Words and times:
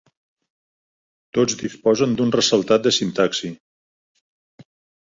Tots 1.39 1.59
disposen 1.61 2.17
d'un 2.17 2.35
ressaltat 2.39 2.89
de 2.89 2.95
sintaxi. 2.99 3.55